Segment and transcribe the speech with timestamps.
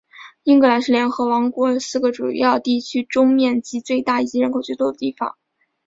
[0.41, 5.37] 英格兰是联合王国四个主要地区中面积最大以及人口最多的地方。